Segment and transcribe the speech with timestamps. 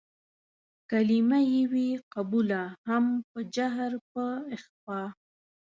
[0.89, 4.23] کلمه يې وي قبوله هم په جهر په
[4.55, 5.01] اخفا